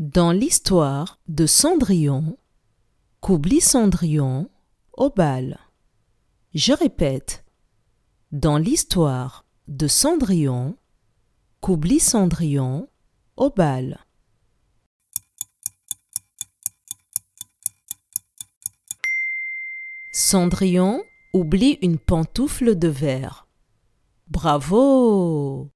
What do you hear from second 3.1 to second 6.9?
qu'oublie Cendrillon au bal. Je